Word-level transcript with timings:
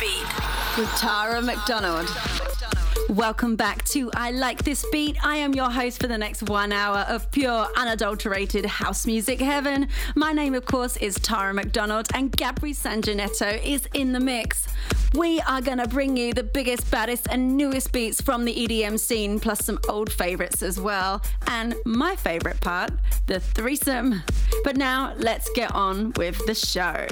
Beat. 0.00 0.24
With 0.78 0.88
Tara 0.96 1.42
McDonald. 1.42 2.08
Welcome 3.10 3.54
back 3.54 3.84
to 3.86 4.10
I 4.14 4.30
Like 4.30 4.64
This 4.64 4.82
Beat. 4.90 5.22
I 5.22 5.36
am 5.36 5.52
your 5.52 5.68
host 5.68 6.00
for 6.00 6.06
the 6.06 6.16
next 6.16 6.44
one 6.44 6.72
hour 6.72 7.00
of 7.00 7.30
pure, 7.30 7.68
unadulterated 7.76 8.64
house 8.64 9.06
music 9.06 9.40
heaven. 9.40 9.88
My 10.16 10.32
name, 10.32 10.54
of 10.54 10.64
course, 10.64 10.96
is 10.96 11.16
Tara 11.16 11.52
McDonald, 11.52 12.08
and 12.14 12.32
Gabri 12.32 12.70
Sanjanetto 12.70 13.62
is 13.62 13.86
in 13.92 14.12
the 14.12 14.20
mix. 14.20 14.68
We 15.12 15.42
are 15.42 15.60
going 15.60 15.78
to 15.78 15.88
bring 15.88 16.16
you 16.16 16.32
the 16.32 16.44
biggest, 16.44 16.90
baddest, 16.90 17.26
and 17.30 17.58
newest 17.58 17.92
beats 17.92 18.22
from 18.22 18.46
the 18.46 18.54
EDM 18.54 18.98
scene, 18.98 19.38
plus 19.38 19.66
some 19.66 19.80
old 19.86 20.10
favorites 20.10 20.62
as 20.62 20.80
well. 20.80 21.22
And 21.46 21.74
my 21.84 22.16
favorite 22.16 22.62
part, 22.62 22.90
the 23.26 23.40
threesome. 23.40 24.22
But 24.64 24.78
now, 24.78 25.12
let's 25.18 25.50
get 25.54 25.74
on 25.74 26.14
with 26.16 26.46
the 26.46 26.54
show. 26.54 27.06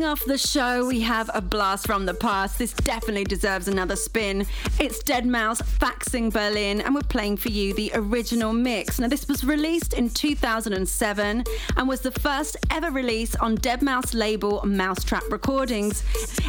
Kicking 0.00 0.12
off 0.12 0.24
the 0.24 0.38
show, 0.38 0.86
we 0.86 1.00
have 1.00 1.30
a 1.34 1.42
blast 1.42 1.86
from 1.86 2.06
the 2.06 2.14
past. 2.14 2.58
This 2.58 2.72
definitely 2.72 3.24
deserves 3.24 3.68
another 3.68 3.96
spin. 3.96 4.46
It's 4.78 5.02
Deadmau5 5.02 5.62
Faxing 5.78 6.32
Berlin, 6.32 6.80
and 6.80 6.94
we're 6.94 7.02
playing 7.02 7.36
for 7.36 7.50
you 7.50 7.74
the 7.74 7.90
original 7.92 8.54
mix. 8.54 8.98
Now, 8.98 9.08
this 9.08 9.28
was 9.28 9.44
released 9.44 9.92
in 9.92 10.08
2007 10.08 11.44
and 11.76 11.86
was 11.86 12.00
the 12.00 12.12
first 12.12 12.56
ever 12.70 12.90
release 12.90 13.36
on 13.36 13.58
Deadmau5 13.58 14.14
label 14.14 14.62
Mousetrap 14.64 15.24
Recordings. 15.30 16.02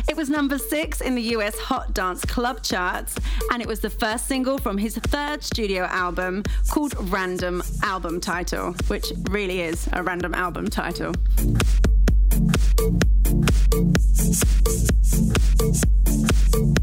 It 0.08 0.16
was 0.16 0.30
number 0.30 0.58
six 0.58 1.02
in 1.02 1.16
the 1.16 1.36
US 1.36 1.60
Hot 1.60 1.94
Dance 1.94 2.24
Club 2.24 2.64
charts, 2.64 3.18
and 3.52 3.62
it 3.62 3.68
was 3.68 3.82
the 3.82 3.90
first 3.90 4.28
single 4.28 4.60
from 4.60 4.78
his 4.78 4.96
third 4.96 5.44
studio 5.44 5.84
album 5.84 6.44
called 6.70 6.96
Random 7.12 7.62
Album 7.84 8.22
Title, 8.22 8.78
which 8.88 9.12
really 9.30 9.60
is 9.60 9.90
a 9.92 10.02
random 10.02 10.34
album 10.34 10.70
title. 10.70 11.14
Thank 13.82 13.96
you. 16.56 16.81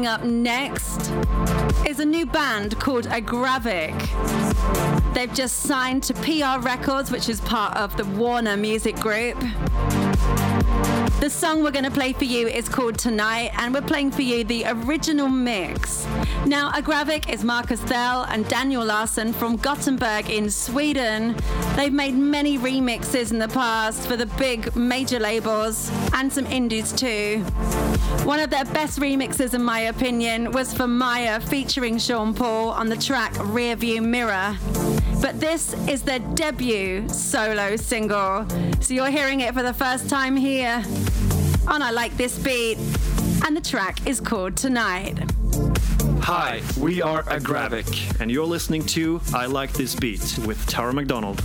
Coming 0.00 0.06
up 0.06 0.24
next 0.24 1.10
is 1.86 2.00
a 2.00 2.04
new 2.04 2.24
band 2.24 2.78
called 2.78 3.04
Agravic. 3.06 3.94
They've 5.12 5.32
just 5.34 5.58
signed 5.58 6.02
to 6.04 6.14
PR 6.14 6.64
Records, 6.64 7.10
which 7.10 7.28
is 7.28 7.40
part 7.42 7.76
of 7.76 7.94
the 7.98 8.04
Warner 8.18 8.56
Music 8.56 8.96
Group. 8.96 9.38
The 11.20 11.28
song 11.28 11.62
we're 11.62 11.70
going 11.70 11.84
to 11.84 11.90
play 11.90 12.14
for 12.14 12.24
you 12.24 12.48
is 12.48 12.66
called 12.66 12.98
Tonight, 12.98 13.50
and 13.58 13.74
we're 13.74 13.82
playing 13.82 14.12
for 14.12 14.22
you 14.22 14.42
the 14.42 14.64
original 14.68 15.28
mix. 15.28 16.06
Now, 16.46 16.70
Agravic 16.70 17.30
is 17.30 17.44
Marcus 17.44 17.80
Thel 17.82 18.22
and 18.30 18.48
Daniel 18.48 18.86
Larsson 18.86 19.34
from 19.34 19.56
Gothenburg 19.56 20.30
in 20.30 20.48
Sweden. 20.48 21.36
They've 21.80 21.90
made 21.90 22.14
many 22.14 22.58
remixes 22.58 23.30
in 23.30 23.38
the 23.38 23.48
past 23.48 24.06
for 24.06 24.14
the 24.14 24.26
big 24.26 24.76
major 24.76 25.18
labels 25.18 25.90
and 26.12 26.30
some 26.30 26.44
indies 26.44 26.92
too. 26.92 27.38
One 28.24 28.38
of 28.38 28.50
their 28.50 28.66
best 28.66 28.98
remixes, 29.00 29.54
in 29.54 29.62
my 29.62 29.80
opinion, 29.80 30.52
was 30.52 30.74
for 30.74 30.86
Maya 30.86 31.40
featuring 31.40 31.96
Sean 31.96 32.34
Paul 32.34 32.68
on 32.68 32.90
the 32.90 32.98
track 32.98 33.32
Rearview 33.32 34.04
Mirror. 34.04 34.58
But 35.22 35.40
this 35.40 35.72
is 35.88 36.02
their 36.02 36.18
debut 36.18 37.08
solo 37.08 37.76
single, 37.76 38.46
so 38.82 38.92
you're 38.92 39.08
hearing 39.08 39.40
it 39.40 39.54
for 39.54 39.62
the 39.62 39.72
first 39.72 40.10
time 40.10 40.36
here 40.36 40.84
on 41.66 41.80
I 41.80 41.92
Like 41.92 42.14
This 42.18 42.38
Beat, 42.38 42.76
and 43.46 43.56
the 43.56 43.62
track 43.62 44.06
is 44.06 44.20
called 44.20 44.54
Tonight. 44.54 45.18
Hi, 46.32 46.62
we 46.78 47.02
are 47.02 47.24
Agravic, 47.24 48.20
and 48.20 48.30
you're 48.30 48.46
listening 48.46 48.86
to 48.86 49.20
I 49.34 49.46
Like 49.46 49.72
This 49.72 49.96
Beat 49.96 50.38
with 50.46 50.64
Tara 50.68 50.92
McDonald. 50.92 51.42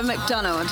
Tara 0.00 0.16
McDonald. 0.16 0.68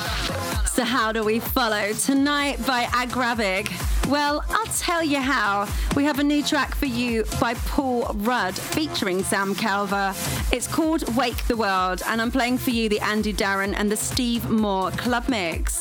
So, 0.66 0.85
how 0.85 1.12
do 1.12 1.23
we 1.23 1.38
follow? 1.38 1.92
Tonight 1.92 2.64
by 2.66 2.85
Agravic. 2.85 3.68
Well, 4.08 4.42
I'll 4.49 4.66
tell 4.66 5.02
you 5.02 5.18
how. 5.20 5.68
We 5.94 6.04
have 6.04 6.18
a 6.18 6.23
new 6.23 6.42
track 6.42 6.75
for 6.75 6.87
you 6.87 7.25
by 7.38 7.54
Paul 7.54 8.04
Rudd 8.14 8.54
featuring 8.54 9.23
Sam 9.23 9.54
Calver. 9.54 10.14
It's 10.52 10.66
called 10.66 11.14
Wake 11.14 11.47
the 11.47 11.56
World, 11.56 12.00
and 12.06 12.23
I'm 12.23 12.30
playing 12.30 12.58
for 12.58 12.70
you 12.70 12.88
the 12.88 13.00
Andi 13.00 13.37
Durrant 13.37 13.75
and 13.75 13.92
the 13.92 13.97
Steve 13.97 14.49
More 14.49 14.90
Club 14.92 15.28
Mix. 15.28 15.77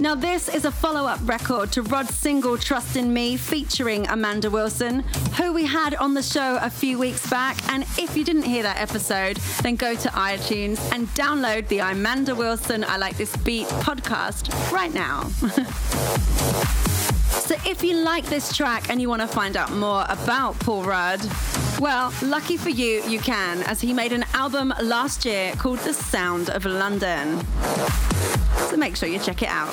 Now, 0.00 0.14
this 0.14 0.48
is 0.48 0.64
a 0.64 0.72
follow 0.72 1.06
up 1.06 1.20
record 1.24 1.72
to 1.72 1.82
Rudd's 1.82 2.14
single 2.14 2.56
Trust 2.56 2.96
in 2.96 3.12
Me 3.12 3.36
featuring 3.36 4.08
Amanda 4.08 4.50
Wilson, 4.50 5.00
who 5.36 5.52
we 5.52 5.66
had 5.66 5.94
on 5.96 6.14
the 6.14 6.22
show 6.22 6.58
a 6.62 6.70
few 6.70 6.98
weeks 6.98 7.28
back. 7.28 7.58
And 7.70 7.82
if 7.98 8.16
you 8.16 8.24
didn't 8.24 8.44
hear 8.44 8.62
that 8.62 8.80
episode, 8.80 9.36
then 9.62 9.76
go 9.76 9.94
to 9.94 10.08
iTunes 10.08 10.80
and 10.92 11.06
download 11.08 11.68
the 11.68 11.80
Amanda 11.80 12.34
Wilson 12.34 12.82
I 12.82 12.96
Like 12.96 13.18
This 13.18 13.36
Beat 13.36 13.66
podcast 13.66 14.50
right 14.72 14.94
now. 14.94 15.24
so, 17.28 17.54
if 17.68 17.84
you 17.84 17.98
like 17.98 18.24
this 18.24 18.56
track 18.56 18.88
and 18.88 19.02
you 19.02 19.10
want 19.10 19.20
to 19.20 19.28
find 19.28 19.54
out 19.54 19.70
more 19.70 20.06
about 20.08 20.58
Paul 20.60 20.82
Rudd, 20.82 21.20
well, 21.80 22.12
lucky 22.22 22.58
for 22.58 22.68
you, 22.68 23.02
you 23.04 23.18
can, 23.18 23.62
as 23.62 23.80
he 23.80 23.94
made 23.94 24.12
an 24.12 24.24
album 24.34 24.72
last 24.82 25.24
year 25.24 25.52
called 25.56 25.78
The 25.78 25.94
Sound 25.94 26.50
of 26.50 26.66
London. 26.66 27.40
So 28.68 28.76
make 28.76 28.96
sure 28.96 29.08
you 29.08 29.18
check 29.18 29.42
it 29.42 29.48
out. 29.48 29.72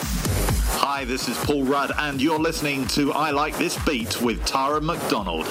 Hi, 0.80 1.04
this 1.04 1.28
is 1.28 1.38
Paul 1.40 1.66
Rudd, 1.66 1.92
and 1.98 2.22
you're 2.22 2.40
listening 2.40 2.88
to 2.88 3.12
I 3.12 3.32
Like 3.32 3.58
This 3.58 3.78
Beat 3.86 4.22
with 4.22 4.44
Tara 4.46 4.80
McDonald. 4.80 5.48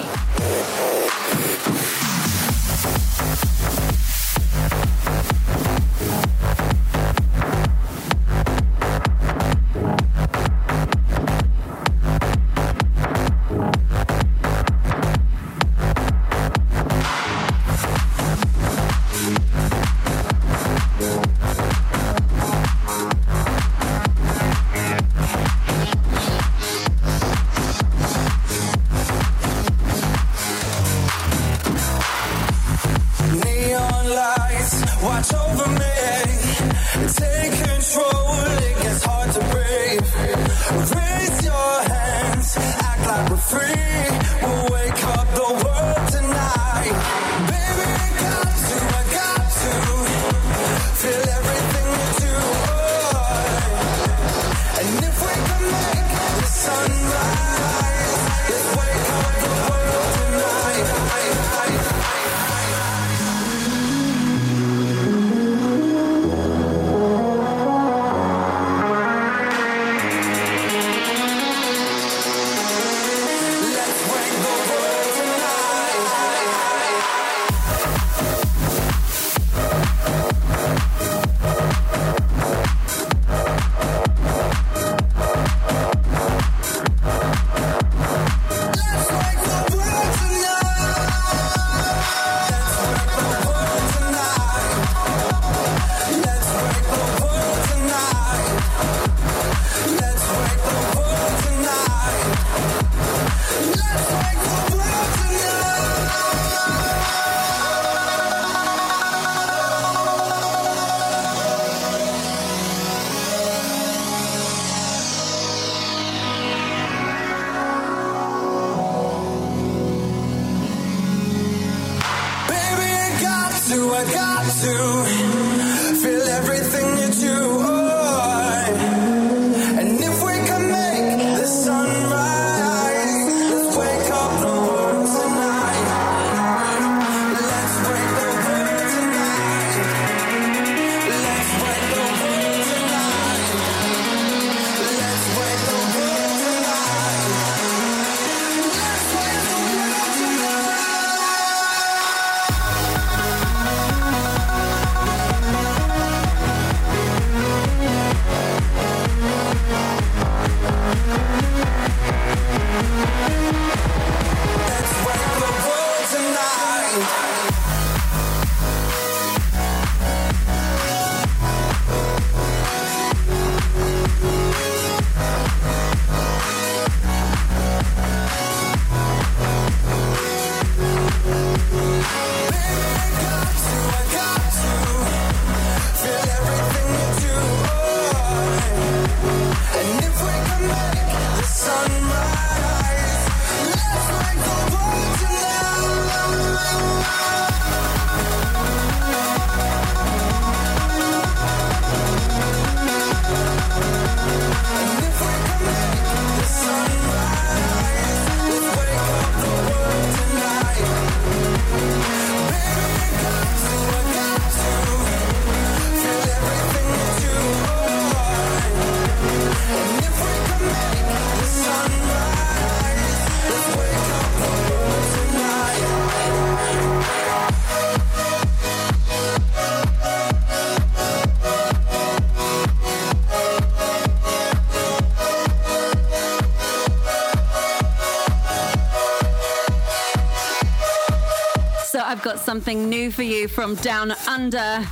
Something 242.57 242.89
new 242.89 243.11
for 243.11 243.21
you 243.21 243.47
from 243.47 243.75
Down 243.75 244.13
Under. 244.27 244.83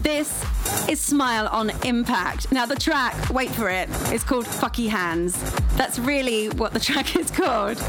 This 0.00 0.44
is 0.88 1.00
Smile 1.00 1.46
on 1.52 1.70
Impact. 1.84 2.50
Now, 2.50 2.66
the 2.66 2.74
track, 2.74 3.30
wait 3.30 3.50
for 3.52 3.70
it, 3.70 3.88
is 4.12 4.24
called 4.24 4.44
Fucky 4.44 4.88
Hands. 4.88 5.32
That's 5.76 6.00
really 6.00 6.48
what 6.48 6.72
the 6.72 6.80
track 6.88 7.14
is 7.14 7.30
called. 7.30 7.80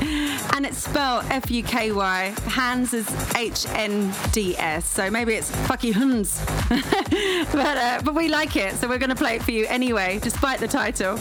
And 0.53 0.67
it's 0.67 0.77
spelled 0.77 1.25
F 1.31 1.49
U 1.49 1.63
K 1.63 1.91
Y. 1.91 2.35
Hands 2.45 2.93
is 2.93 3.09
H 3.35 3.65
N 3.69 4.13
D 4.33 4.55
S. 4.55 4.85
So 4.85 5.09
maybe 5.09 5.33
it's 5.33 5.49
Fucky 5.67 5.91
Huns. 5.91 6.39
but, 7.51 7.77
uh, 7.77 8.01
but 8.05 8.13
we 8.13 8.29
like 8.29 8.55
it, 8.55 8.75
so 8.75 8.87
we're 8.87 8.99
going 8.99 9.09
to 9.09 9.15
play 9.15 9.37
it 9.37 9.43
for 9.43 9.51
you 9.51 9.65
anyway, 9.65 10.19
despite 10.21 10.59
the 10.59 10.67
title. 10.67 11.15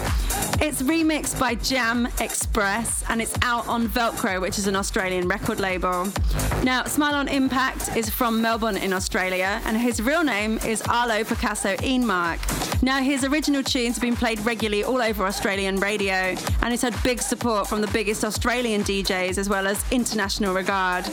It's 0.61 0.83
remixed 0.83 1.40
by 1.40 1.55
Jam 1.55 2.07
Xpress 2.18 3.05
and 3.09 3.22
it's 3.22 3.35
out 3.40 3.66
on 3.68 3.88
Velcro, 3.88 4.40
which 4.40 4.59
is 4.59 4.66
an 4.66 4.77
Australian 4.77 5.27
record 5.29 5.59
label. 5.59 6.12
Now, 6.64 6.85
Smile 6.85 7.16
on 7.16 7.27
Impact 7.27 7.96
is 7.96 8.09
from 8.09 8.40
Melbourne 8.40 8.77
in 8.77 8.92
Australia 8.92 9.61
and 9.64 9.77
his 9.77 10.01
real 10.01 10.22
name 10.22 10.59
is 10.59 10.81
Arlo 10.83 11.25
Picasso 11.25 11.75
Eenmark. 11.79 12.38
Now, 12.85 13.01
his 13.01 13.25
original 13.25 13.64
tunes 13.64 13.96
have 13.96 14.03
been 14.03 14.14
played 14.14 14.38
regularly 14.46 14.85
all 14.85 15.03
over 15.03 15.27
Australian 15.27 15.81
radio 15.81 16.14
and 16.14 16.70
he's 16.70 16.83
had 16.83 16.94
big 17.03 17.20
support 17.20 17.66
from 17.66 17.81
the 17.81 17.88
biggest 17.88 18.25
Australian 18.25 18.83
DJs 18.83 19.38
as 19.38 19.48
well 19.48 19.66
as 19.66 19.85
international 19.90 20.55
regard. 20.55 21.05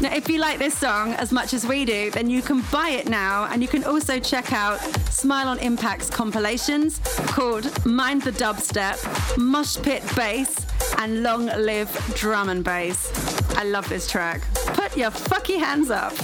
Now, 0.00 0.14
if 0.14 0.28
you 0.28 0.38
like 0.38 0.60
this 0.60 0.78
song 0.78 1.12
as 1.14 1.32
much 1.32 1.54
as 1.54 1.66
we 1.66 1.84
do, 1.84 2.12
then 2.12 2.30
you 2.30 2.40
can 2.40 2.60
buy 2.70 2.90
it 2.90 3.08
now 3.08 3.48
and 3.50 3.60
you 3.60 3.68
can 3.68 3.82
also 3.82 4.20
check 4.20 4.52
out 4.52 4.78
Smile 5.10 5.48
on 5.48 5.58
Impact's 5.58 6.08
compilations 6.08 7.00
called 7.26 7.84
Mind 7.84 8.22
the 8.22 8.30
Dubstep, 8.30 9.36
Mosh 9.36 9.76
Pit 9.76 10.04
Bass, 10.14 10.64
and 10.98 11.24
Long 11.24 11.46
Live 11.46 11.90
Drum 12.14 12.48
and 12.48 12.62
Bass. 12.62 13.10
I 13.56 13.64
love 13.64 13.88
this 13.88 14.08
track. 14.08 14.42
Put 14.88 14.96
your 14.96 15.10
fucky 15.10 15.58
hands 15.58 15.90
up. 15.90 16.14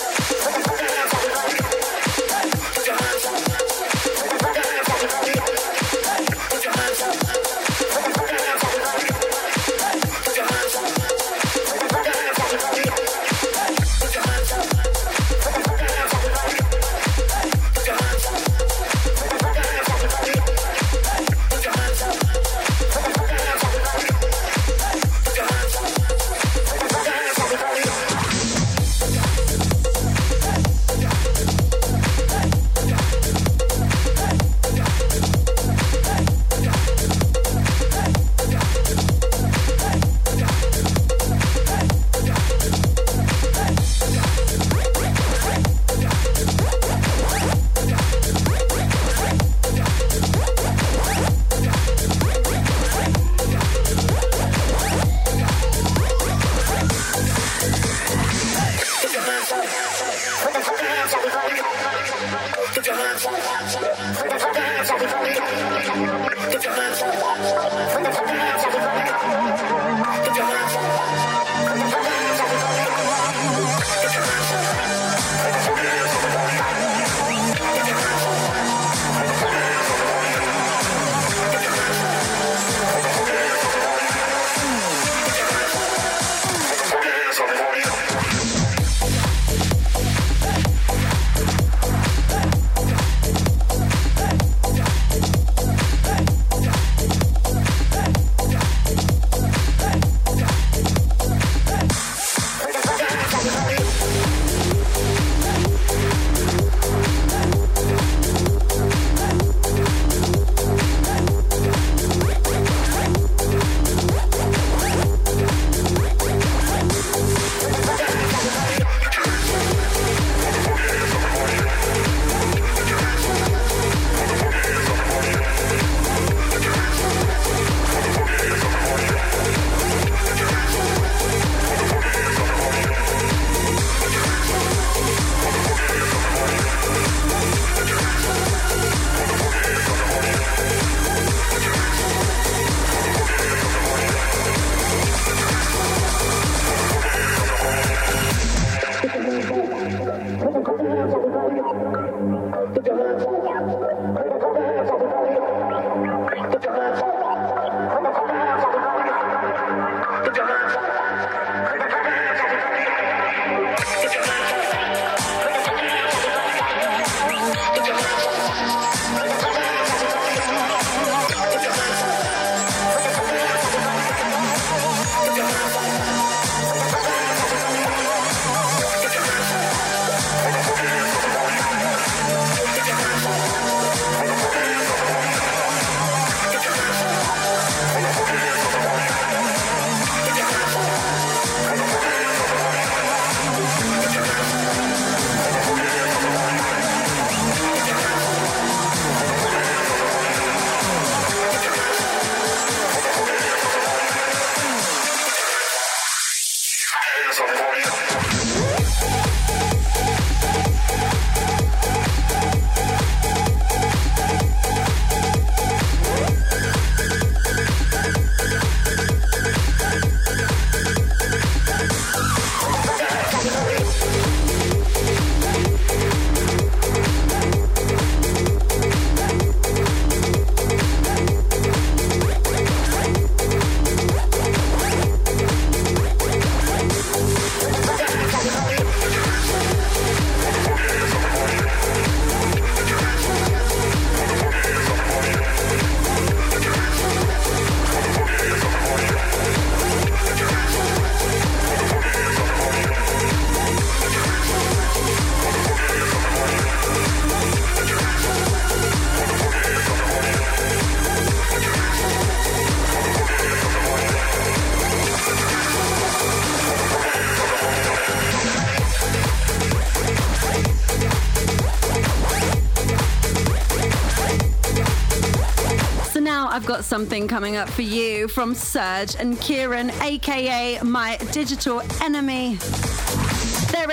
something 276.97 277.29
coming 277.29 277.57
up 277.57 277.69
for 277.69 277.83
you 277.83 278.27
from 278.27 278.55
Serge 278.55 279.17
and 279.17 279.39
Kieran, 279.39 279.91
aka 280.01 280.81
my 280.83 281.19
digital 281.31 281.83
enemy. 282.01 282.57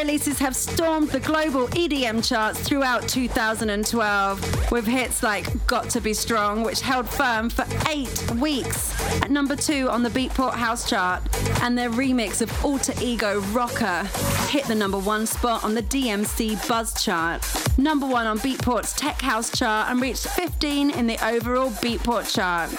Releases 0.03 0.37
have 0.39 0.53
stormed 0.53 1.07
the 1.11 1.21
global 1.21 1.69
EDM 1.69 2.27
charts 2.27 2.59
throughout 2.59 3.07
2012, 3.07 4.69
with 4.69 4.85
hits 4.85 5.23
like 5.23 5.65
Got 5.65 5.89
to 5.91 6.01
Be 6.01 6.13
Strong, 6.13 6.63
which 6.63 6.81
held 6.81 7.07
firm 7.07 7.49
for 7.49 7.65
eight 7.89 8.29
weeks 8.31 8.93
at 9.21 9.31
number 9.31 9.55
two 9.55 9.89
on 9.89 10.03
the 10.03 10.09
Beatport 10.09 10.55
House 10.55 10.89
chart, 10.89 11.23
and 11.61 11.77
their 11.77 11.89
remix 11.89 12.41
of 12.41 12.65
Alter 12.65 12.91
Ego 13.01 13.39
Rocker 13.53 14.03
hit 14.49 14.65
the 14.65 14.75
number 14.75 14.99
one 14.99 15.25
spot 15.25 15.63
on 15.63 15.73
the 15.73 15.83
DMC 15.83 16.67
Buzz 16.67 17.01
chart, 17.01 17.41
number 17.77 18.05
one 18.05 18.27
on 18.27 18.39
Beatport's 18.39 18.91
Tech 18.91 19.21
House 19.21 19.57
chart, 19.57 19.89
and 19.89 20.01
reached 20.01 20.27
15 20.27 20.89
in 20.89 21.07
the 21.07 21.17
overall 21.25 21.69
Beatport 21.69 22.29
chart. 22.35 22.69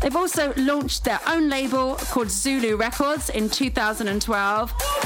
They've 0.00 0.14
also 0.14 0.52
launched 0.56 1.04
their 1.04 1.20
own 1.26 1.48
label 1.48 1.96
called 1.96 2.30
Zulu 2.30 2.76
Records 2.76 3.30
in 3.30 3.50
2012. 3.50 5.01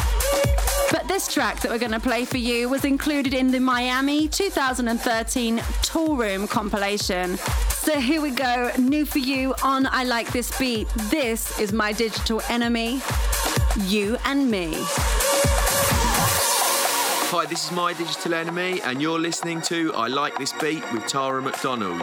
This 1.16 1.33
track 1.33 1.61
that 1.61 1.70
we're 1.70 1.79
going 1.79 1.92
to 1.92 1.98
play 1.98 2.26
for 2.26 2.37
you 2.37 2.68
was 2.68 2.85
included 2.85 3.33
in 3.33 3.50
the 3.50 3.59
Miami 3.59 4.29
2013 4.29 5.57
tour 5.57 5.64
Toolroom 5.81 6.46
compilation. 6.46 7.38
So 7.70 7.98
here 7.98 8.20
we 8.20 8.33
go, 8.33 8.70
new 8.76 9.07
for 9.07 9.20
you 9.20 9.55
on 9.62 9.87
I 9.87 10.05
Like 10.05 10.31
This 10.31 10.57
Beat. 10.59 10.87
This 11.09 11.59
is 11.59 11.72
my 11.72 11.92
digital 11.92 12.42
enemy, 12.50 13.00
you 13.85 14.18
and 14.26 14.50
me. 14.50 14.74
Hi, 17.31 17.46
this 17.46 17.64
is 17.64 17.72
my 17.72 17.94
digital 17.94 18.35
enemy, 18.35 18.83
and 18.83 19.00
you're 19.00 19.18
listening 19.18 19.62
to 19.62 19.94
I 19.94 20.09
Like 20.09 20.37
This 20.37 20.52
Beat 20.52 20.83
with 20.92 21.07
Tara 21.07 21.40
McDonald. 21.40 22.02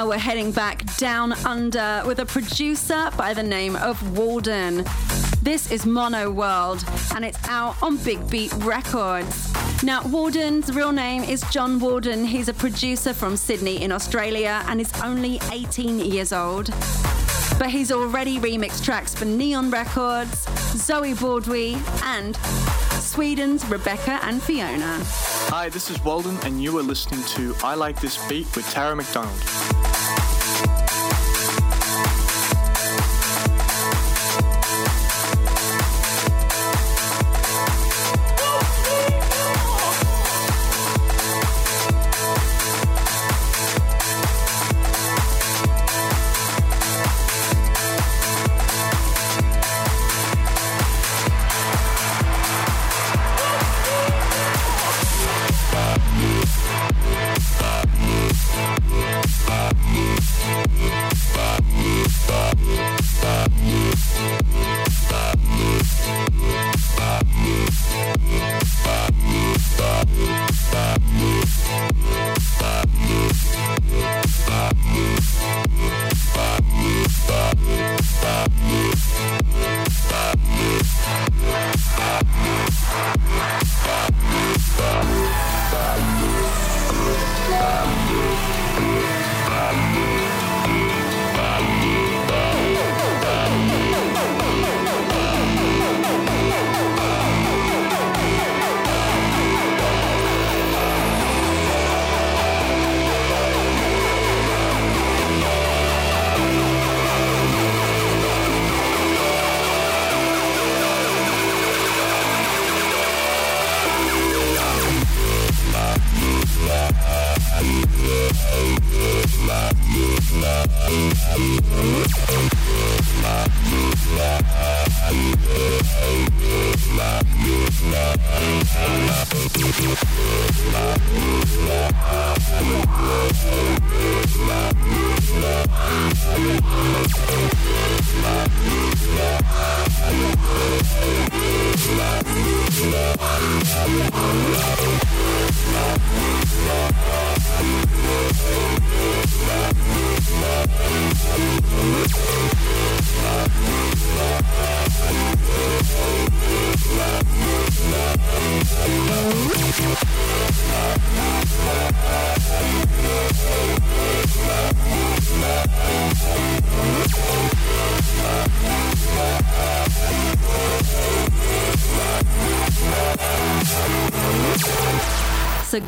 Now 0.00 0.08
we're 0.08 0.16
heading 0.16 0.50
back 0.50 0.96
down 0.96 1.34
under 1.44 2.02
with 2.06 2.20
a 2.20 2.24
producer 2.24 3.10
by 3.18 3.34
the 3.34 3.42
name 3.42 3.76
of 3.76 4.16
Walden. 4.16 4.82
This 5.42 5.70
is 5.70 5.84
Mono 5.84 6.30
World 6.30 6.82
and 7.14 7.22
it's 7.22 7.38
out 7.46 7.76
on 7.82 7.98
Big 7.98 8.18
Beat 8.30 8.50
Records. 8.64 9.52
Now, 9.82 10.02
Walden's 10.08 10.72
real 10.72 10.90
name 10.90 11.22
is 11.22 11.42
John 11.50 11.78
Walden. 11.78 12.24
He's 12.24 12.48
a 12.48 12.54
producer 12.54 13.12
from 13.12 13.36
Sydney 13.36 13.82
in 13.82 13.92
Australia 13.92 14.64
and 14.68 14.80
is 14.80 14.90
only 15.02 15.38
18 15.52 15.98
years 15.98 16.32
old. 16.32 16.68
But 17.58 17.68
he's 17.68 17.92
already 17.92 18.38
remixed 18.38 18.82
tracks 18.82 19.14
for 19.14 19.26
Neon 19.26 19.70
Records, 19.70 20.46
Zoë 20.76 21.14
Badwi, 21.16 21.74
and 22.04 22.36
Sweden's 23.02 23.66
Rebecca 23.66 24.18
and 24.22 24.42
Fiona. 24.42 24.98
Hi, 25.52 25.68
this 25.68 25.90
is 25.90 26.02
Walden, 26.02 26.38
and 26.44 26.62
you 26.62 26.78
are 26.78 26.82
listening 26.82 27.22
to 27.34 27.54
I 27.62 27.74
Like 27.74 28.00
This 28.00 28.16
Beat 28.28 28.46
with 28.56 28.66
Tara 28.70 28.96
McDonald. 28.96 29.69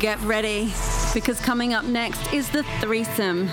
Get 0.03 0.19
ready 0.23 0.65
because 1.13 1.39
coming 1.39 1.73
up 1.73 1.85
next 1.85 2.33
is 2.33 2.49
the 2.49 2.61
threesome. 2.81 3.47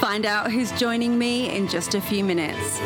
Find 0.00 0.24
out 0.24 0.52
who's 0.52 0.70
joining 0.78 1.18
me 1.18 1.52
in 1.56 1.66
just 1.66 1.96
a 1.96 2.00
few 2.00 2.22
minutes. 2.22 2.78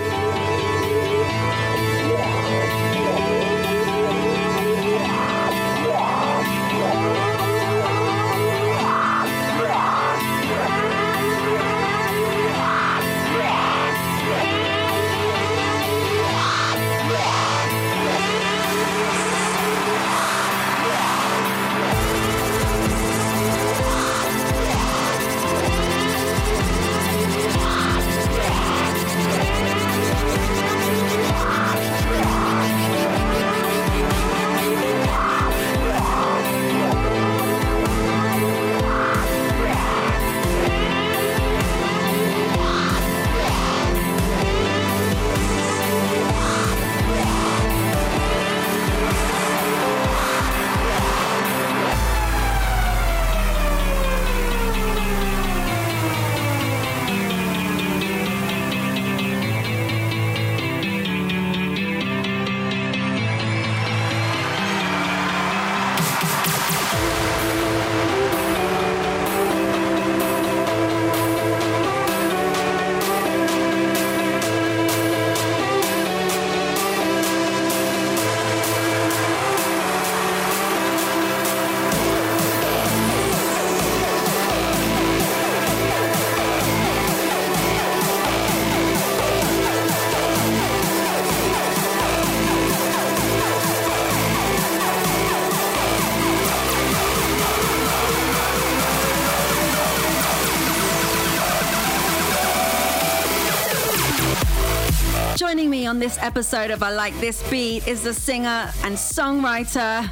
This 106.10 106.18
episode 106.24 106.72
of 106.72 106.82
I 106.82 106.90
Like 106.90 107.14
This 107.20 107.48
Beat 107.50 107.86
is 107.86 108.02
the 108.02 108.12
singer 108.12 108.72
and 108.82 108.96
songwriter 108.96 110.02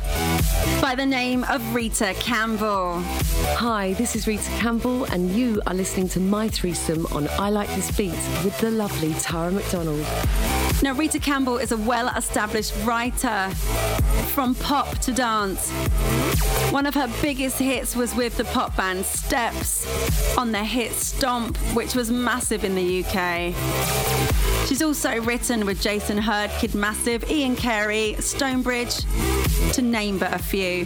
by 0.80 0.94
the 0.94 1.04
name 1.04 1.42
of 1.44 1.74
Rita 1.74 2.14
Campbell. 2.20 3.00
Hi, 3.56 3.94
this 3.94 4.14
is 4.14 4.28
Rita 4.28 4.48
Campbell, 4.60 5.06
and 5.06 5.32
you 5.32 5.60
are 5.66 5.74
listening 5.74 6.08
to 6.10 6.20
my 6.20 6.46
threesome 6.46 7.04
on 7.06 7.26
I 7.30 7.50
Like 7.50 7.68
This 7.70 7.90
Beat 7.96 8.12
with 8.44 8.56
the 8.60 8.70
lovely 8.70 9.12
Tara 9.14 9.50
McDonald. 9.50 10.06
Now, 10.84 10.92
Rita 10.92 11.18
Campbell 11.18 11.58
is 11.58 11.72
a 11.72 11.76
well 11.76 12.08
established 12.16 12.74
writer 12.84 13.50
from 14.34 14.54
pop 14.54 14.98
to 14.98 15.12
dance. 15.12 15.68
One 16.70 16.86
of 16.86 16.94
her 16.94 17.12
biggest 17.20 17.58
hits 17.58 17.96
was 17.96 18.14
with 18.14 18.36
the 18.36 18.44
pop 18.44 18.76
band 18.76 19.04
Steps 19.04 19.84
on 20.38 20.52
their 20.52 20.64
hit 20.64 20.92
Stomp, 20.92 21.56
which 21.74 21.96
was 21.96 22.08
massive 22.08 22.62
in 22.62 22.76
the 22.76 23.04
UK. 23.04 24.57
She's 24.68 24.82
also 24.82 25.18
written 25.22 25.64
with 25.64 25.80
Jason 25.80 26.18
Herd, 26.18 26.50
Kid 26.58 26.74
Massive, 26.74 27.30
Ian 27.30 27.56
Carey, 27.56 28.16
Stonebridge, 28.18 28.96
to 29.72 29.80
name 29.80 30.18
but 30.18 30.34
a 30.34 30.38
few. 30.38 30.84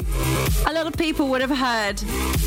A 0.69 0.73
lot 0.73 0.87
of 0.87 0.93
people 0.93 1.27
would 1.31 1.41
have 1.41 1.51
heard 1.51 1.97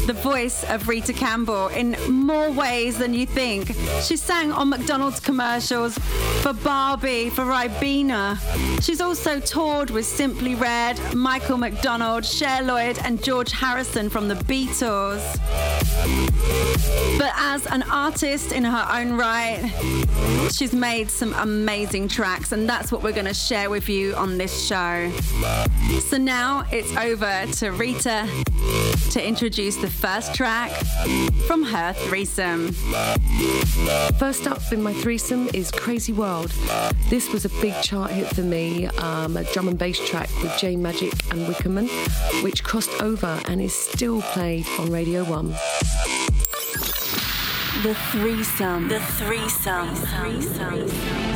the 0.08 0.14
voice 0.14 0.64
of 0.70 0.88
Rita 0.88 1.12
Campbell 1.12 1.68
in 1.68 1.98
more 2.10 2.50
ways 2.52 2.98
than 2.98 3.14
you 3.14 3.26
think. 3.26 3.74
She 4.02 4.16
sang 4.16 4.54
on 4.54 4.70
McDonald's 4.70 5.20
commercials 5.20 5.98
for 6.42 6.54
Barbie, 6.54 7.30
for 7.30 7.44
Ribena. 7.44 8.40
She's 8.82 9.02
also 9.02 9.42
toured 9.42 9.90
with 9.90 10.06
Simply 10.06 10.56
Red, 10.56 10.98
Michael 11.14 11.58
McDonald, 11.58 12.24
Cher 12.24 12.62
Lloyd, 12.62 12.98
and 13.04 13.22
George 13.22 13.52
Harrison 13.52 14.10
from 14.10 14.30
the 14.30 14.36
Beatles. 14.36 15.22
But 17.18 17.32
as 17.36 17.66
an 17.68 17.84
artist 17.84 18.52
in 18.52 18.64
her 18.64 18.88
own 18.92 19.14
right, 19.14 19.72
she's 20.52 20.74
made 20.74 21.10
some 21.10 21.25
amazing 21.34 22.08
tracks, 22.08 22.52
and 22.52 22.68
that's 22.68 22.92
what 22.92 23.04
we're 23.04 23.14
going 23.14 23.26
to 23.26 23.34
share 23.34 23.70
with 23.70 23.90
you 23.90 24.16
on 24.16 24.38
this 24.38 24.68
show. 24.68 25.12
So 26.02 26.18
now 26.18 26.66
it's 26.72 26.96
over 26.96 27.46
to 27.60 27.72
Rita 27.72 28.28
to 29.12 29.28
introduce 29.28 29.76
the 29.78 29.90
first 29.90 30.34
track 30.34 30.72
from 31.48 31.64
her 31.64 31.94
threesome. 31.94 32.72
First 34.18 34.48
up 34.48 34.62
in 34.72 34.82
my 34.82 34.94
threesome 34.94 35.50
is 35.54 35.72
Crazy 35.72 36.14
World. 36.14 36.52
This 37.10 37.32
was 37.32 37.46
a 37.46 37.50
big 37.62 37.74
chart 37.82 38.12
hit 38.12 38.28
for 38.28 38.42
me, 38.42 38.88
um, 38.88 39.38
a 39.38 39.44
drum 39.46 39.68
and 39.68 39.78
bass 39.78 40.00
track 40.08 40.30
with 40.42 40.58
J 40.58 40.76
Majik 40.76 41.32
and 41.32 41.48
Wickaman, 41.48 41.88
which 42.44 42.64
crossed 42.64 43.02
over 43.02 43.40
and 43.46 43.62
is 43.62 43.74
still 43.74 44.22
played 44.22 44.66
on 44.80 44.92
Radio 44.92 45.24
1. 45.24 45.56
The 47.84 47.94
threesome. 47.94 48.88
The 48.88 49.00
threesome. 49.00 49.94
The 49.94 50.08
threesome. 50.08 51.35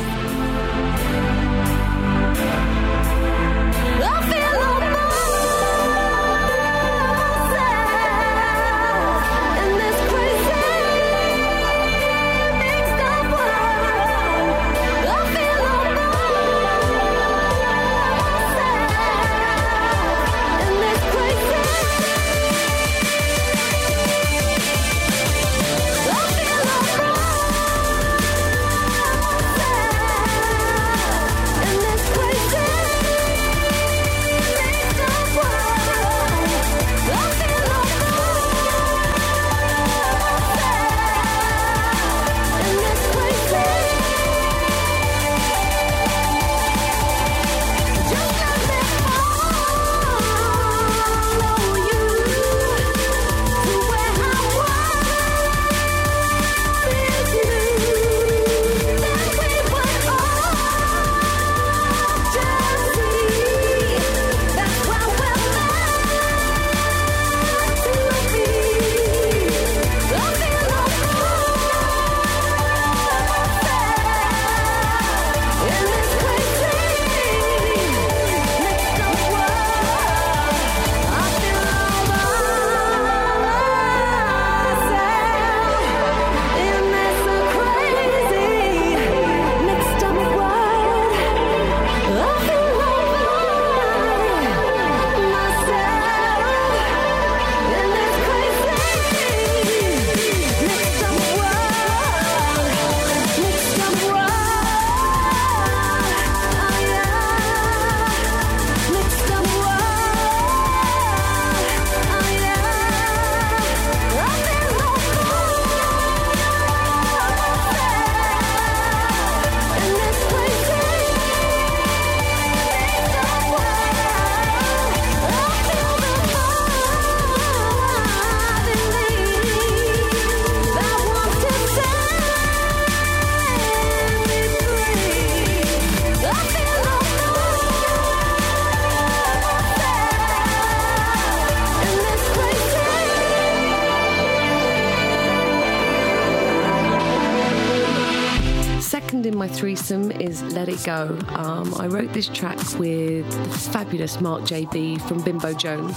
go. 150.84 151.18
Um, 151.28 151.72
I 151.74 151.86
wrote 151.86 152.12
this 152.12 152.28
track 152.28 152.58
with 152.78 153.30
the 153.30 153.58
fabulous 153.58 154.20
Mark 154.20 154.42
JB 154.42 155.00
from 155.02 155.22
Bimbo 155.22 155.54
Jones, 155.54 155.94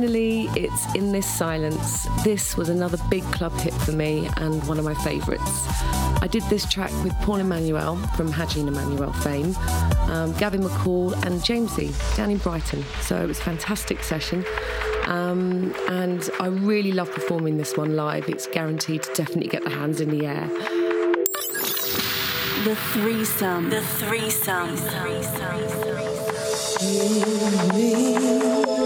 finally, 0.00 0.48
it's 0.56 0.94
In 0.94 1.12
This 1.12 1.26
Silence. 1.26 2.06
This 2.24 2.56
was 2.56 2.70
another 2.70 2.96
big 3.10 3.22
club 3.24 3.52
hit 3.60 3.74
for 3.74 3.92
me 3.92 4.30
and 4.38 4.66
one 4.66 4.78
of 4.78 4.84
my 4.86 4.94
favourites. 4.94 5.66
I 6.22 6.26
did 6.26 6.42
this 6.44 6.66
track 6.66 6.90
with 7.04 7.12
Paul 7.20 7.36
Emmanuel 7.36 7.96
from 8.16 8.32
Hajin 8.32 8.66
Emmanuel 8.66 9.12
fame, 9.12 9.54
um, 10.10 10.32
Gavin 10.38 10.62
McCall, 10.62 11.12
and 11.26 11.42
Jamesy 11.42 11.92
down 12.16 12.30
in 12.30 12.38
Brighton. 12.38 12.82
So 13.02 13.22
it 13.22 13.26
was 13.26 13.40
a 13.40 13.42
fantastic 13.42 14.02
session. 14.02 14.42
Um, 15.04 15.74
and 15.90 16.30
I 16.40 16.46
really 16.46 16.92
love 16.92 17.12
performing 17.12 17.58
this 17.58 17.76
one 17.76 17.94
live. 17.94 18.26
It's 18.26 18.46
guaranteed 18.46 19.02
to 19.02 19.12
definitely 19.12 19.48
get 19.48 19.64
the 19.64 19.70
hands 19.70 20.00
in 20.00 20.08
the 20.08 20.24
air. 20.24 20.48
The 22.64 22.74
threesome. 22.94 23.68
The 23.68 23.82
threesome. 23.82 24.76
The 24.76 24.82
threesome. 24.82 25.60
The 25.60 25.68
threesome. 25.68 26.40
You, 27.76 28.74
me. 28.74 28.79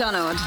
McDonald. 0.00 0.38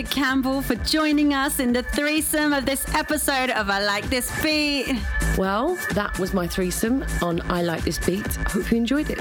Rita 0.00 0.14
Campbell 0.14 0.62
for 0.62 0.76
joining 0.76 1.34
us 1.34 1.60
in 1.60 1.74
the 1.74 1.82
threesome 1.82 2.54
of 2.54 2.64
this 2.64 2.88
episode 2.94 3.50
of 3.50 3.68
I 3.68 3.84
Like 3.84 4.08
This 4.08 4.30
Beat. 4.42 4.96
Well, 5.36 5.76
that 5.92 6.18
was 6.18 6.32
my 6.32 6.46
threesome 6.46 7.04
on 7.20 7.42
I 7.50 7.60
Like 7.60 7.84
This 7.84 7.98
Beat. 7.98 8.26
I 8.38 8.50
hope 8.50 8.70
you 8.70 8.78
enjoyed 8.78 9.10
it. 9.10 9.20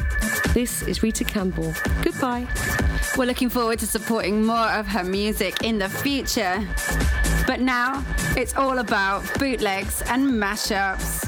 This 0.54 0.82
is 0.84 1.04
Rita 1.04 1.26
Campbell. 1.26 1.74
Goodbye. 2.02 2.48
We're 3.18 3.26
looking 3.26 3.50
forward 3.50 3.80
to 3.80 3.88
supporting 3.88 4.46
more 4.46 4.70
of 4.70 4.88
her 4.88 5.04
music 5.04 5.64
in 5.64 5.80
the 5.80 5.90
future. 5.90 6.66
But 7.46 7.60
now 7.60 8.06
it's 8.38 8.56
all 8.56 8.78
about 8.78 9.26
bootlegs 9.38 10.02
and 10.04 10.30
mashups. 10.32 11.26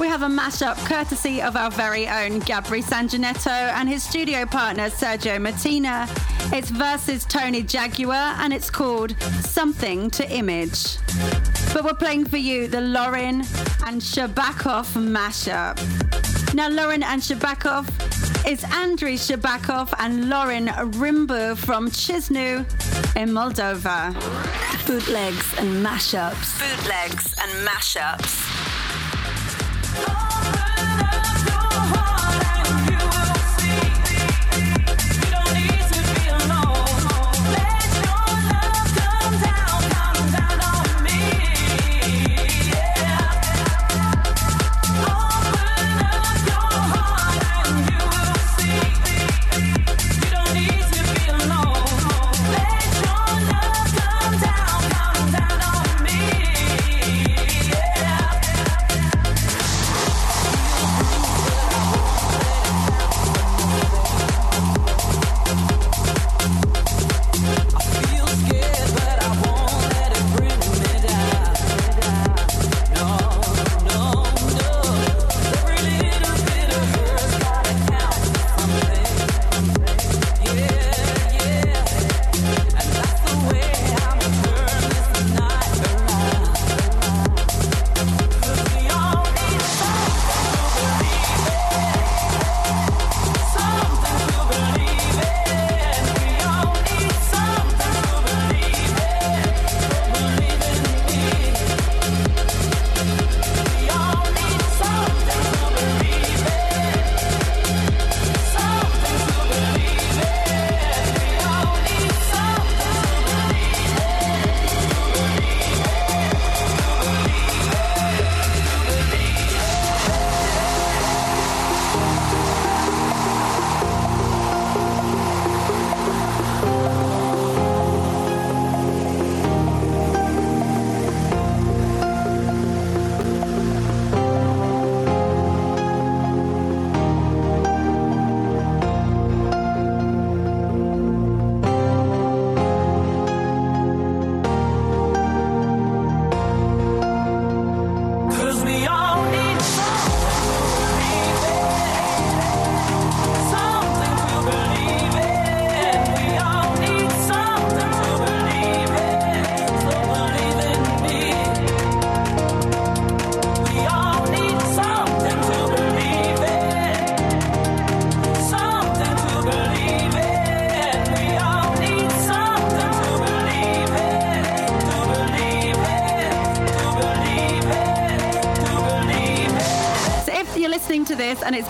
We 0.00 0.08
have 0.08 0.22
a 0.22 0.26
mashup 0.26 0.84
courtesy 0.88 1.40
of 1.42 1.54
our 1.54 1.70
very 1.70 2.08
own 2.08 2.40
Gabri 2.40 2.82
Sanjanetto 2.82 3.52
and 3.52 3.88
his 3.88 4.02
studio 4.02 4.46
partner 4.46 4.90
Sergio 4.90 5.40
Martina. 5.40 6.08
It's 6.54 6.68
versus 6.68 7.24
Tony 7.24 7.62
Jaguar 7.62 8.36
and 8.38 8.52
it's 8.52 8.68
called 8.68 9.18
Something 9.40 10.10
to 10.10 10.30
Image. 10.30 10.98
But 11.72 11.82
we're 11.82 11.94
playing 11.94 12.26
for 12.26 12.36
you 12.36 12.68
the 12.68 12.82
Lauren 12.82 13.40
and 13.86 14.02
Shabakov 14.02 14.92
mashup. 14.94 15.78
Now, 16.54 16.68
Lauren 16.68 17.02
and 17.02 17.22
Shabakov 17.22 17.88
is 18.46 18.60
Andriy 18.64 19.16
Shabakov 19.16 19.94
and 19.98 20.28
Lauren 20.28 20.66
Rimbu 20.66 21.56
from 21.56 21.88
Chisinau 21.88 22.66
in 23.16 23.30
Moldova. 23.30 24.12
Bootlegs 24.86 25.58
and 25.58 25.82
mashups. 25.82 26.58
Bootlegs 26.58 27.34
and 27.40 27.66
mashups. 27.66 28.52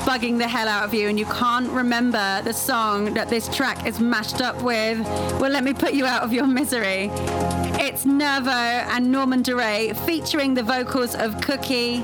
Bugging 0.04 0.36
the 0.36 0.48
hell 0.48 0.68
out 0.68 0.84
of 0.84 0.92
you 0.92 1.08
and 1.08 1.18
you 1.18 1.26
can't 1.26 1.70
remember 1.70 2.42
the 2.42 2.52
song 2.52 3.14
that 3.14 3.28
this 3.28 3.48
track 3.54 3.86
is 3.86 4.00
mashed 4.00 4.40
up 4.40 4.60
with, 4.62 4.98
well, 5.40 5.50
let 5.50 5.64
me 5.64 5.72
put 5.72 5.94
you 5.94 6.04
out 6.06 6.22
of 6.22 6.32
your 6.32 6.46
misery. 6.46 7.08
It's 7.80 8.04
Nervo 8.04 8.50
and 8.50 9.10
Norman 9.10 9.42
Doray 9.42 9.92
featuring 10.04 10.54
the 10.54 10.62
vocals 10.62 11.14
of 11.14 11.40
Cookie. 11.40 11.98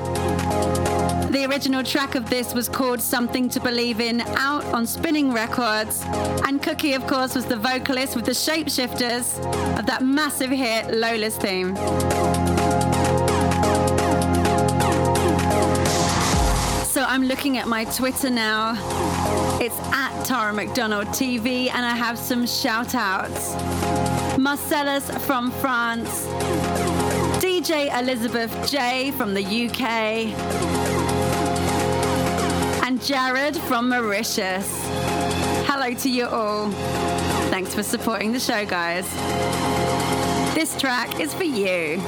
The 1.30 1.46
original 1.50 1.82
track 1.82 2.14
of 2.14 2.30
this 2.30 2.54
was 2.54 2.68
called 2.68 3.00
Something 3.00 3.48
to 3.50 3.60
Believe 3.60 4.00
in, 4.00 4.20
out 4.20 4.64
on 4.66 4.86
Spinnin' 4.86 5.32
Records. 5.32 6.02
And 6.46 6.62
Cookie, 6.62 6.94
of 6.94 7.06
course, 7.06 7.34
was 7.34 7.46
the 7.46 7.56
vocalist 7.56 8.16
with 8.16 8.24
the 8.24 8.32
Shapeshifters 8.32 9.38
of 9.78 9.86
that 9.86 10.02
massive 10.02 10.50
hit, 10.50 10.94
Lola's 10.94 11.36
Theme. 11.36 11.74
I'm 17.18 17.26
looking 17.26 17.58
at 17.58 17.66
my 17.66 17.82
Twitter 17.82 18.30
now. 18.30 18.74
It's 19.60 19.76
at 19.92 20.24
Tara 20.24 20.52
McDonald 20.52 21.08
TV, 21.08 21.68
and 21.68 21.84
I 21.84 21.96
have 21.96 22.16
some 22.16 22.46
shout 22.46 22.94
outs. 22.94 23.56
Marcellus 24.38 25.10
from 25.26 25.50
France, 25.50 26.26
DJ 27.42 27.92
Elizabeth 27.98 28.70
J 28.70 29.10
from 29.10 29.34
the 29.34 29.42
UK, 29.42 30.28
and 32.86 33.02
Jared 33.02 33.56
from 33.62 33.88
Mauritius. 33.88 34.68
Hello 35.66 35.92
to 35.94 36.08
you 36.08 36.28
all. 36.28 36.70
Thanks 37.50 37.74
for 37.74 37.82
supporting 37.82 38.30
the 38.30 38.38
show, 38.38 38.64
guys. 38.64 39.12
This 40.54 40.80
track 40.80 41.18
is 41.18 41.34
for 41.34 41.42
you. 41.42 42.00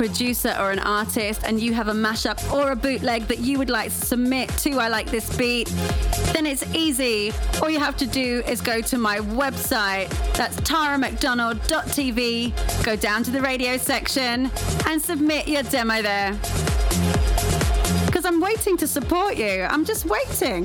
Producer 0.00 0.56
or 0.58 0.70
an 0.70 0.78
artist 0.78 1.42
and 1.44 1.60
you 1.60 1.74
have 1.74 1.88
a 1.88 1.92
mashup 1.92 2.40
or 2.54 2.70
a 2.70 2.76
bootleg 2.76 3.26
that 3.26 3.40
you 3.40 3.58
would 3.58 3.68
like 3.68 3.90
to 3.90 3.94
submit 3.94 4.48
to 4.56 4.78
I 4.78 4.88
Like 4.88 5.10
This 5.10 5.36
Beat, 5.36 5.68
then 6.32 6.46
it's 6.46 6.64
easy. 6.74 7.34
All 7.60 7.68
you 7.68 7.78
have 7.78 7.98
to 7.98 8.06
do 8.06 8.42
is 8.48 8.62
go 8.62 8.80
to 8.80 8.96
my 8.96 9.18
website, 9.18 10.08
that's 10.32 10.56
taramcdonald.tv, 10.62 12.82
go 12.82 12.96
down 12.96 13.22
to 13.24 13.30
the 13.30 13.42
radio 13.42 13.76
section 13.76 14.50
and 14.86 15.02
submit 15.02 15.46
your 15.46 15.64
demo 15.64 16.00
there. 16.00 16.32
Because 18.06 18.24
I'm 18.24 18.40
waiting 18.40 18.78
to 18.78 18.86
support 18.86 19.36
you, 19.36 19.66
I'm 19.68 19.84
just 19.84 20.06
waiting. 20.06 20.64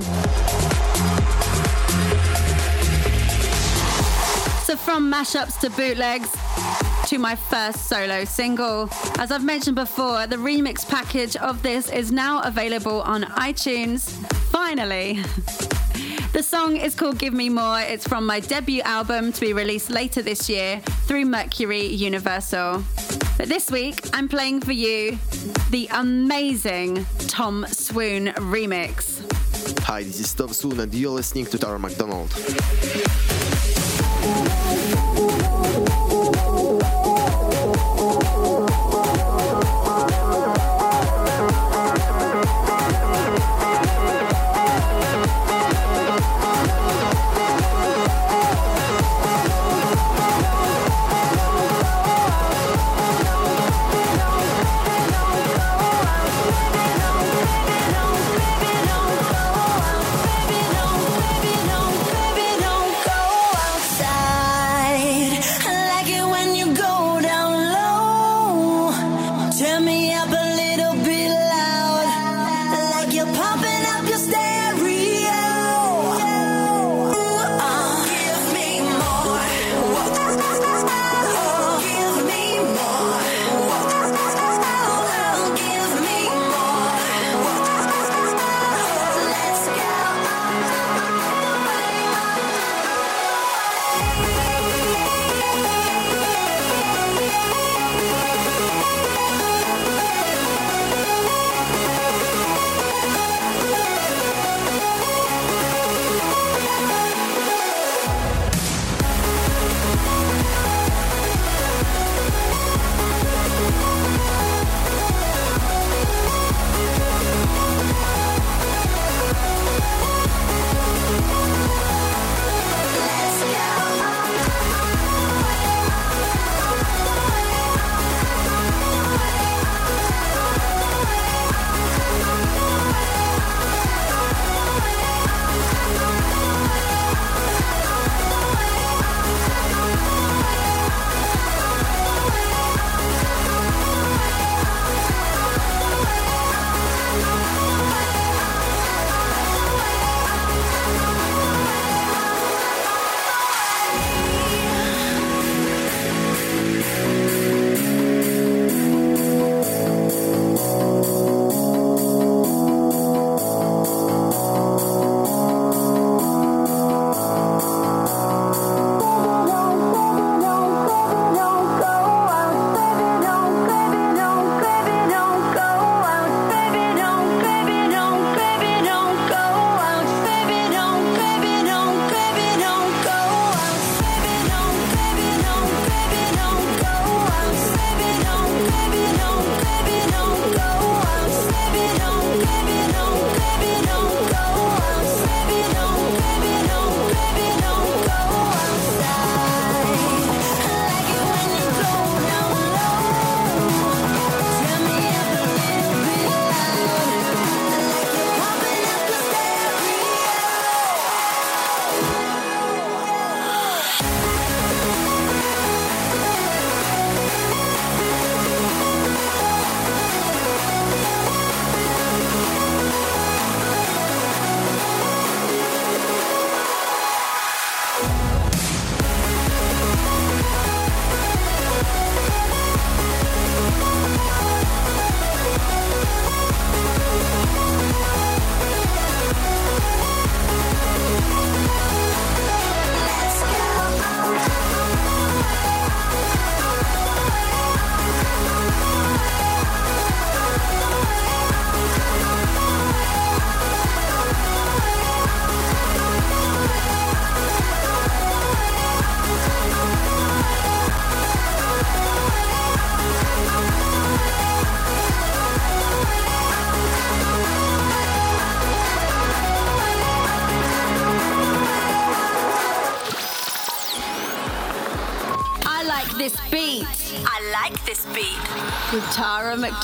So, 4.64 4.78
from 4.78 5.12
mashups 5.12 5.60
to 5.60 5.70
bootlegs, 5.72 6.34
to 7.06 7.20
my 7.20 7.36
first 7.36 7.88
solo 7.88 8.26
single. 8.26 8.90
As 9.20 9.32
I've 9.32 9.44
mentioned 9.44 9.76
before, 9.76 10.26
the 10.26 10.38
remix 10.38 10.88
package 10.88 11.36
of 11.36 11.62
this 11.62 11.90
is 11.92 12.12
now 12.12 12.42
available 12.42 13.02
on 13.04 13.24
iTunes. 13.24 14.10
Finally. 14.52 15.20
The 16.36 16.44
song 16.44 16.76
is 16.76 16.96
called 16.96 17.18
Give 17.18 17.34
Me 17.34 17.48
More. 17.48 17.80
It's 17.80 18.06
from 18.06 18.26
my 18.26 18.42
debut 18.42 18.82
album 18.82 19.32
to 19.32 19.40
be 19.40 19.54
released 19.54 19.90
later 19.90 20.22
this 20.22 20.50
year 20.50 20.82
through 21.08 21.24
Mercury 21.24 21.86
Universal. 21.86 22.84
But 23.38 23.48
this 23.48 23.72
week, 23.72 24.10
I'm 24.12 24.28
playing 24.28 24.60
for 24.60 24.74
you 24.74 25.18
the 25.70 25.88
amazing 25.94 27.06
Tom 27.30 27.66
Swoon 27.70 28.34
remix. 28.36 29.22
Hi, 29.84 30.04
this 30.04 30.20
is 30.20 30.34
Tom 30.34 30.52
Swoon, 30.52 30.78
and 30.82 30.94
you're 30.94 31.12
listening 31.12 31.46
to 31.46 31.58
Tara 31.58 31.80
McDonald. 31.80 32.34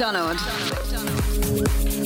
McDonald. 0.01 0.39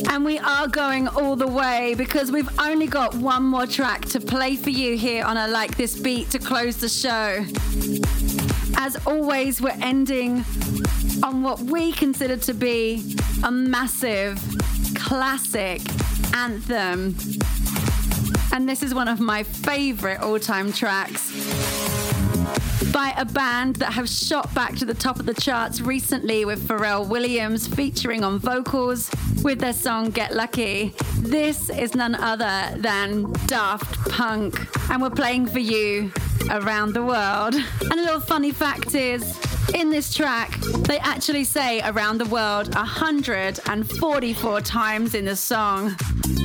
And 0.10 0.26
we 0.26 0.38
are 0.38 0.68
going 0.68 1.08
all 1.08 1.38
the 1.38 1.48
way 1.48 1.96
because 1.98 2.30
we've 2.30 2.50
only 2.60 2.88
got 2.88 3.16
one 3.16 3.44
more 3.44 3.66
track 3.66 4.04
to 4.10 4.20
play 4.20 4.58
for 4.58 4.70
you 4.70 4.98
here 4.98 5.24
on 5.24 5.38
I 5.38 5.48
Like 5.48 5.78
This 5.78 5.98
Beat 5.98 6.30
to 6.32 6.40
close 6.40 6.76
the 6.76 6.90
show. 6.90 7.46
As 8.78 8.98
always, 9.08 9.62
we're 9.62 9.78
ending 9.82 10.44
on 11.24 11.42
what 11.42 11.62
we 11.62 11.94
consider 11.94 12.36
to 12.36 12.54
be 12.54 13.16
a 13.46 13.52
massive 13.52 14.42
classic 14.96 15.80
anthem. 16.36 17.16
And 18.52 18.68
this 18.68 18.84
is 18.84 18.94
one 18.94 19.08
of 19.08 19.22
my 19.22 19.44
favorite 19.44 20.20
all 20.20 20.38
time 20.38 20.74
tracks 20.74 21.25
by 22.96 23.14
a 23.18 23.26
band 23.26 23.76
that 23.76 23.92
have 23.92 24.08
shot 24.08 24.54
back 24.56 24.74
to 24.74 24.86
the 24.86 24.94
top 24.94 25.20
of 25.20 25.26
the 25.26 25.34
charts 25.34 25.82
recently 25.82 26.46
with 26.46 26.66
Pharrell 26.66 27.06
Williams 27.06 27.68
featuring 27.68 28.24
on 28.24 28.40
vocals 28.40 29.12
with 29.44 29.60
their 29.60 29.74
song 29.74 30.12
Get 30.12 30.34
Lucky. 30.34 30.94
This 31.18 31.70
is 31.70 31.94
none 31.94 32.16
other 32.16 32.74
than 32.78 33.34
Daft 33.48 34.10
Punk, 34.10 34.66
and 34.90 35.02
we're 35.02 35.10
playing 35.10 35.48
for 35.48 35.60
you 35.60 36.10
around 36.50 36.94
the 36.94 37.04
world. 37.04 37.56
And 37.82 38.00
a 38.00 38.02
little 38.02 38.22
funny 38.22 38.52
fact 38.52 38.96
is, 38.96 39.38
in 39.74 39.90
this 39.90 40.14
track, 40.14 40.52
they 40.88 41.00
actually 41.00 41.44
say 41.44 41.82
around 41.82 42.20
the 42.20 42.26
world 42.26 42.74
144 42.76 44.62
times 44.62 45.16
in 45.16 45.26
the 45.26 45.36
song. 45.36 45.96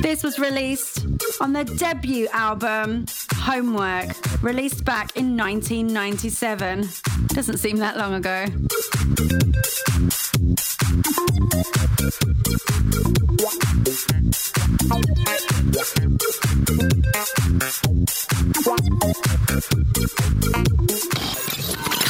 This 0.01 0.23
was 0.23 0.39
released 0.39 1.05
on 1.39 1.53
their 1.53 1.63
debut 1.63 2.27
album, 2.31 3.05
Homework, 3.35 4.41
released 4.41 4.85
back 4.85 5.15
in 5.15 5.37
1997. 5.37 6.87
Doesn't 7.27 7.57
seem 7.57 7.77
that 7.77 7.97
long 7.97 8.13
ago. 8.13 8.45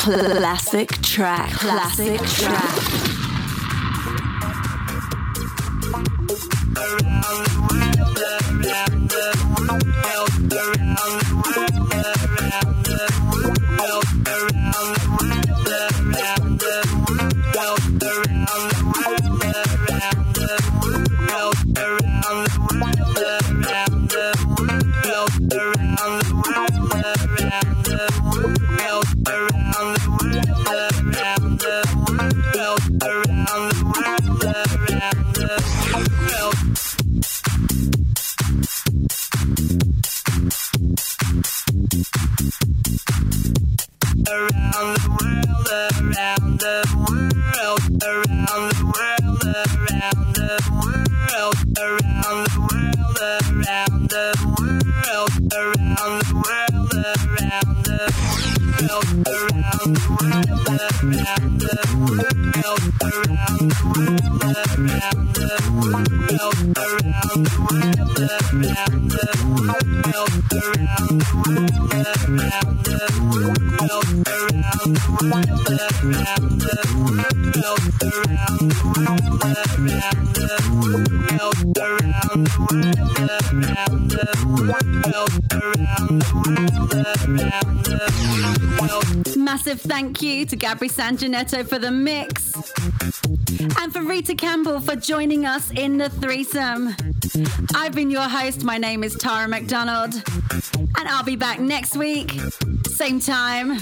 Classic 0.04 0.90
track. 1.04 1.52
Classic 1.52 2.20
track. 2.22 3.12
Thank 90.02 90.24
you 90.24 90.48
to 90.48 90.58
Gabri 90.58 90.90
Sanjanetto 90.90 91.70
for 91.70 91.78
the 91.78 91.92
mix. 91.92 92.56
And 93.80 93.94
for 93.94 94.02
Rita 94.02 94.34
Campbell 94.34 94.80
for 94.80 94.96
joining 94.96 95.46
us 95.46 95.70
in 95.70 96.00
the 96.00 96.10
threesome. 96.10 96.96
I've 97.76 97.94
been 97.94 98.10
your 98.10 98.28
host. 98.28 98.64
My 98.64 98.80
name 98.80 99.04
is 99.04 99.16
Tara 99.16 99.48
McDonald. 99.48 100.16
And 100.74 101.08
I'll 101.08 101.24
be 101.24 101.36
back 101.36 101.60
next 101.60 101.96
week. 101.96 102.32
Same 102.88 103.20
time, 103.20 103.78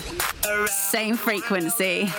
same 0.67 1.15
frequency. 1.15 2.11